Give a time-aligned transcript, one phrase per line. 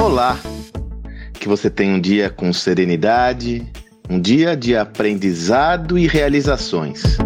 [0.00, 0.38] Olá!
[1.32, 3.66] Que você tenha um dia com serenidade,
[4.08, 7.18] um dia de aprendizado e realizações.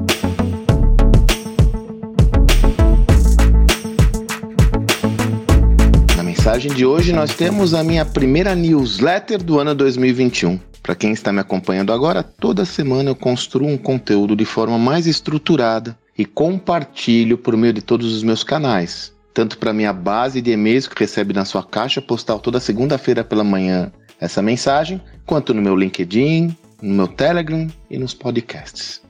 [6.16, 10.58] Na mensagem de hoje, nós temos a minha primeira newsletter do ano 2021.
[10.82, 15.06] Para quem está me acompanhando agora, toda semana eu construo um conteúdo de forma mais
[15.06, 20.52] estruturada e compartilho por meio de todos os meus canais tanto para minha base de
[20.52, 25.60] e-mails que recebe na sua caixa postal toda segunda-feira pela manhã essa mensagem, quanto no
[25.60, 29.00] meu LinkedIn, no meu Telegram e nos podcasts.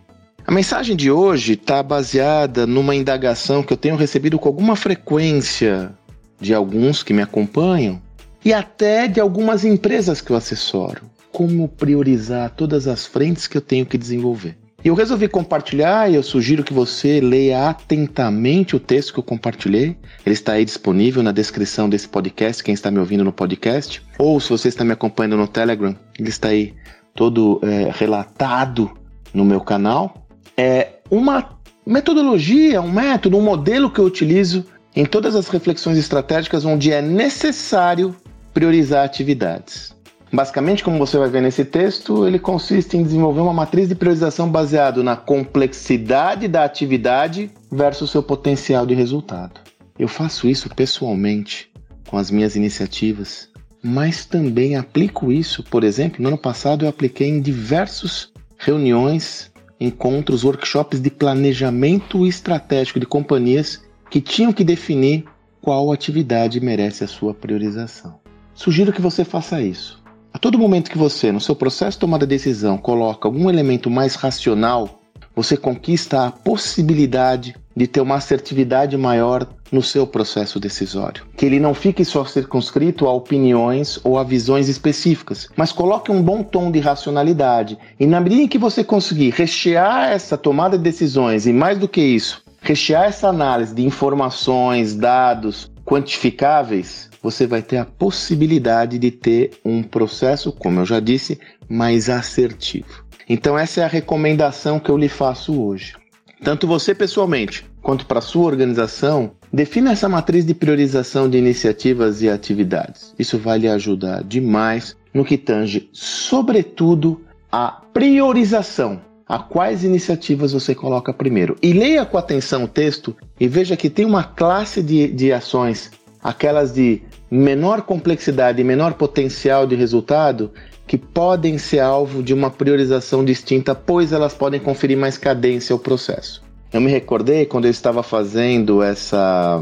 [0.46, 5.92] A mensagem de hoje está baseada numa indagação que eu tenho recebido com alguma frequência
[6.40, 8.02] de alguns que me acompanham
[8.44, 11.02] e até de algumas empresas que eu assessoro.
[11.30, 14.58] Como priorizar todas as frentes que eu tenho que desenvolver.
[14.84, 19.96] Eu resolvi compartilhar e eu sugiro que você leia atentamente o texto que eu compartilhei.
[20.26, 24.02] Ele está aí disponível na descrição desse podcast, quem está me ouvindo no podcast.
[24.18, 26.74] Ou se você está me acompanhando no Telegram, ele está aí
[27.14, 28.90] todo é, relatado
[29.32, 30.26] no meu canal.
[30.56, 36.64] É uma metodologia, um método, um modelo que eu utilizo em todas as reflexões estratégicas
[36.64, 38.16] onde é necessário
[38.52, 39.94] priorizar atividades.
[40.32, 44.50] Basicamente, como você vai ver nesse texto, ele consiste em desenvolver uma matriz de priorização
[44.50, 49.60] baseado na complexidade da atividade versus seu potencial de resultado.
[49.98, 51.70] Eu faço isso pessoalmente
[52.08, 53.50] com as minhas iniciativas,
[53.82, 60.44] mas também aplico isso, por exemplo, no ano passado eu apliquei em diversas reuniões, encontros,
[60.44, 65.26] workshops de planejamento estratégico de companhias que tinham que definir
[65.60, 68.18] qual atividade merece a sua priorização.
[68.54, 70.01] Sugiro que você faça isso.
[70.34, 73.90] A todo momento que você, no seu processo de tomada de decisão, coloca algum elemento
[73.90, 75.02] mais racional,
[75.36, 81.24] você conquista a possibilidade de ter uma assertividade maior no seu processo decisório.
[81.36, 86.22] Que ele não fique só circunscrito a opiniões ou a visões específicas, mas coloque um
[86.22, 87.78] bom tom de racionalidade.
[87.98, 91.88] E na medida em que você conseguir rechear essa tomada de decisões, e mais do
[91.88, 99.10] que isso, rechear essa análise de informações, dados quantificáveis, você vai ter a possibilidade de
[99.10, 101.38] ter um processo, como eu já disse,
[101.68, 103.04] mais assertivo.
[103.28, 105.94] Então, essa é a recomendação que eu lhe faço hoje.
[106.42, 112.28] Tanto você pessoalmente quanto para sua organização, defina essa matriz de priorização de iniciativas e
[112.28, 113.14] atividades.
[113.18, 117.20] Isso vai lhe ajudar demais no que tange, sobretudo,
[117.50, 119.00] a priorização.
[119.32, 121.56] A quais iniciativas você coloca primeiro.
[121.62, 125.90] E leia com atenção o texto e veja que tem uma classe de, de ações
[126.22, 127.00] aquelas de
[127.30, 130.52] menor complexidade e menor potencial de resultado,
[130.86, 135.78] que podem ser alvo de uma priorização distinta, pois elas podem conferir mais cadência ao
[135.78, 136.42] processo.
[136.70, 139.58] Eu me recordei quando eu estava fazendo essa,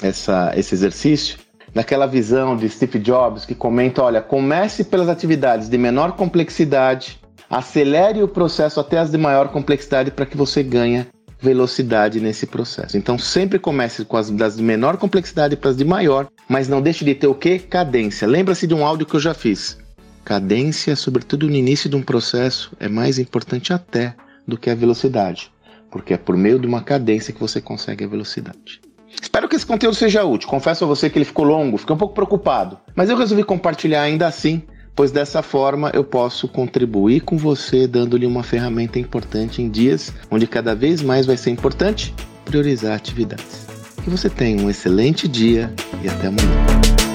[0.00, 1.38] essa, esse exercício,
[1.74, 8.22] daquela visão de Steve Jobs que comenta: olha, comece pelas atividades de menor complexidade, acelere
[8.22, 11.06] o processo até as de maior complexidade para que você ganhe
[11.40, 12.96] velocidade nesse processo.
[12.96, 16.82] Então sempre comece com as das de menor complexidade para as de maior, mas não
[16.82, 17.58] deixe de ter o que?
[17.58, 18.26] Cadência.
[18.26, 19.78] Lembra-se de um áudio que eu já fiz.
[20.24, 24.14] Cadência, sobretudo no início de um processo, é mais importante até
[24.46, 25.50] do que a velocidade,
[25.90, 28.80] porque é por meio de uma cadência que você consegue a velocidade.
[29.22, 30.48] Espero que esse conteúdo seja útil.
[30.48, 34.02] Confesso a você que ele ficou longo, fiquei um pouco preocupado, mas eu resolvi compartilhar
[34.02, 34.62] ainda assim
[34.98, 40.44] pois dessa forma eu posso contribuir com você dando-lhe uma ferramenta importante em dias onde
[40.44, 42.12] cada vez mais vai ser importante
[42.44, 43.64] priorizar atividades.
[44.02, 45.72] Que você tenha um excelente dia
[46.02, 47.07] e até amanhã.